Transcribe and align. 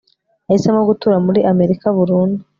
yahisemo 0.47 0.81
gutura 0.89 1.15
muri 1.25 1.39
amerika 1.51 1.85
burundu 1.97 2.41